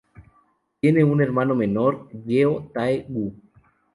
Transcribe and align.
Tiene 0.79 1.03
un 1.03 1.21
hermano 1.21 1.53
menor, 1.53 2.09
Yeo 2.25 2.71
Tae-gu. 2.73 3.35